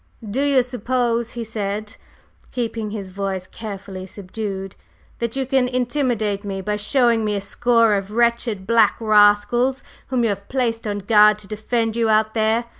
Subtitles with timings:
[0.27, 1.95] "Do you suppose," he said,
[2.51, 4.75] keeping his voice carefully subdued,
[5.19, 10.23] "that you can intimidate me by showing me a score of wretched black rascals whom
[10.23, 12.65] you have placed on guard to defend you out there?